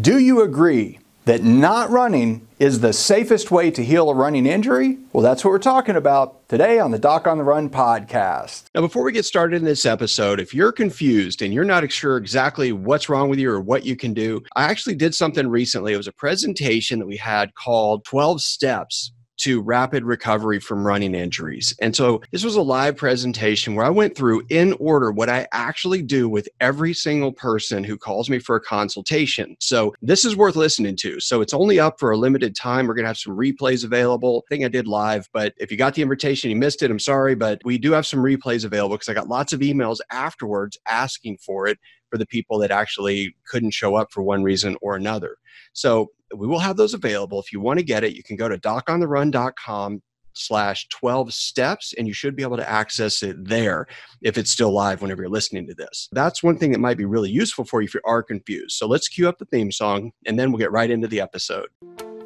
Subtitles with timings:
[0.00, 4.98] Do you agree that not running is the safest way to heal a running injury?
[5.12, 8.64] Well, that's what we're talking about today on the Doc on the Run podcast.
[8.74, 12.16] Now, before we get started in this episode, if you're confused and you're not sure
[12.16, 15.92] exactly what's wrong with you or what you can do, I actually did something recently.
[15.92, 21.14] It was a presentation that we had called 12 Steps to rapid recovery from running
[21.14, 21.74] injuries.
[21.80, 25.46] And so this was a live presentation where I went through in order what I
[25.52, 29.56] actually do with every single person who calls me for a consultation.
[29.60, 31.20] So this is worth listening to.
[31.20, 32.86] So it's only up for a limited time.
[32.86, 34.44] We're going to have some replays available.
[34.46, 36.98] I think I did live, but if you got the invitation, you missed it, I'm
[36.98, 40.78] sorry, but we do have some replays available because I got lots of emails afterwards
[40.86, 41.78] asking for it
[42.10, 45.36] for the people that actually couldn't show up for one reason or another.
[45.72, 47.40] So we will have those available.
[47.40, 50.02] If you want to get it, you can go to docontherun.com
[50.38, 53.86] slash 12 steps and you should be able to access it there
[54.22, 56.08] if it's still live whenever you're listening to this.
[56.12, 58.76] That's one thing that might be really useful for you if you are confused.
[58.76, 61.68] So let's cue up the theme song and then we'll get right into the episode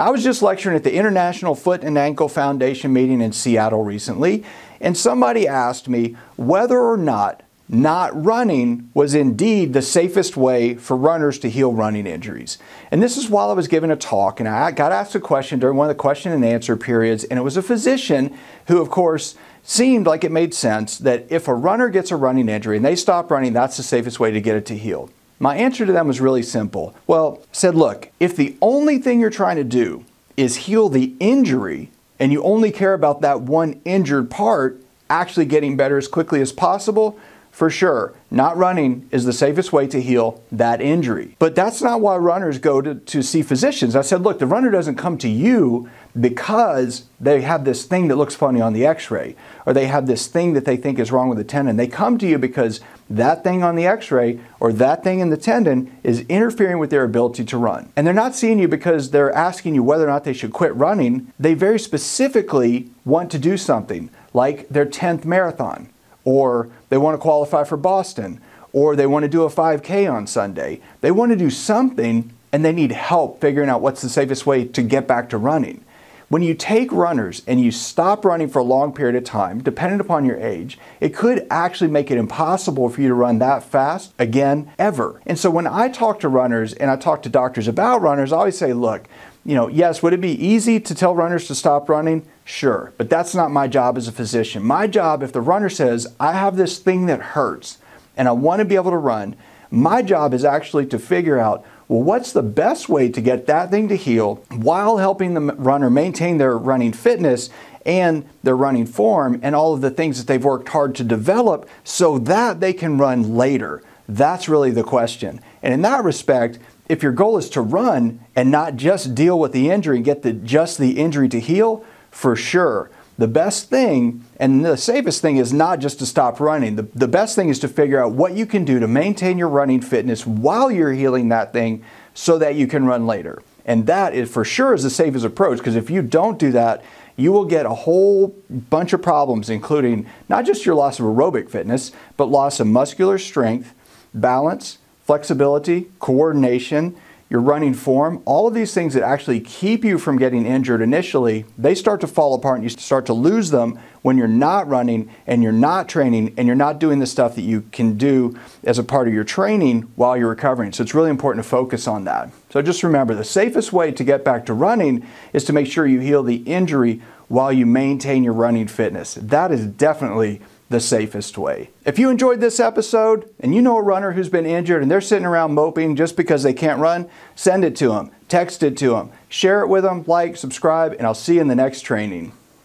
[0.00, 3.84] Now, I was just lecturing at the International Foot and Ankle Foundation meeting in Seattle
[3.84, 4.42] recently,
[4.80, 10.96] and somebody asked me whether or not not running was indeed the safest way for
[10.96, 12.56] runners to heal running injuries.
[12.90, 15.58] And this is while I was giving a talk, and I got asked a question
[15.58, 18.34] during one of the question and answer periods, and it was a physician
[18.68, 22.48] who, of course, seemed like it made sense that if a runner gets a running
[22.48, 25.10] injury and they stop running, that's the safest way to get it to heal.
[25.42, 26.94] My answer to them was really simple.
[27.06, 30.04] Well, said, look, if the only thing you're trying to do
[30.36, 35.78] is heal the injury and you only care about that one injured part actually getting
[35.78, 37.18] better as quickly as possible,
[37.50, 41.36] for sure, not running is the safest way to heal that injury.
[41.38, 43.96] But that's not why runners go to, to see physicians.
[43.96, 48.16] I said, look, the runner doesn't come to you because they have this thing that
[48.16, 49.36] looks funny on the x ray
[49.66, 51.76] or they have this thing that they think is wrong with the tendon.
[51.76, 55.30] They come to you because that thing on the x ray or that thing in
[55.30, 57.92] the tendon is interfering with their ability to run.
[57.96, 60.74] And they're not seeing you because they're asking you whether or not they should quit
[60.76, 61.32] running.
[61.38, 65.88] They very specifically want to do something like their 10th marathon
[66.24, 68.40] or they want to qualify for Boston
[68.72, 70.80] or they want to do a 5K on Sunday.
[71.00, 74.64] They want to do something and they need help figuring out what's the safest way
[74.64, 75.84] to get back to running.
[76.30, 80.00] When you take runners and you stop running for a long period of time, dependent
[80.00, 84.14] upon your age, it could actually make it impossible for you to run that fast
[84.16, 85.20] again, ever.
[85.26, 88.36] And so when I talk to runners and I talk to doctors about runners, I
[88.36, 89.08] always say, look,
[89.44, 92.24] you know, yes, would it be easy to tell runners to stop running?
[92.44, 94.62] Sure, but that's not my job as a physician.
[94.62, 97.78] My job, if the runner says, I have this thing that hurts
[98.16, 99.34] and I want to be able to run,
[99.68, 103.68] my job is actually to figure out well, what's the best way to get that
[103.68, 107.50] thing to heal while helping the runner maintain their running fitness
[107.84, 111.68] and their running form and all of the things that they've worked hard to develop
[111.82, 113.82] so that they can run later?
[114.08, 115.40] That's really the question.
[115.64, 119.50] And in that respect, if your goal is to run and not just deal with
[119.50, 122.88] the injury and get the, just the injury to heal, for sure
[123.20, 126.76] the best thing and the safest thing is not just to stop running.
[126.76, 129.50] The, the best thing is to figure out what you can do to maintain your
[129.50, 131.84] running fitness while you're healing that thing
[132.14, 133.42] so that you can run later.
[133.66, 136.82] And that is for sure is the safest approach because if you don't do that,
[137.16, 141.50] you will get a whole bunch of problems, including not just your loss of aerobic
[141.50, 143.74] fitness, but loss of muscular strength,
[144.14, 146.96] balance, flexibility, coordination,
[147.30, 151.44] your running form, all of these things that actually keep you from getting injured initially,
[151.56, 155.08] they start to fall apart and you start to lose them when you're not running
[155.28, 158.80] and you're not training and you're not doing the stuff that you can do as
[158.80, 160.72] a part of your training while you're recovering.
[160.72, 162.30] So it's really important to focus on that.
[162.50, 165.86] So just remember the safest way to get back to running is to make sure
[165.86, 169.14] you heal the injury while you maintain your running fitness.
[169.14, 171.70] That is definitely the safest way.
[171.84, 175.00] If you enjoyed this episode and you know a runner who's been injured and they're
[175.00, 178.90] sitting around moping just because they can't run, send it to them, text it to
[178.90, 182.32] them, share it with them, like, subscribe, and I'll see you in the next training.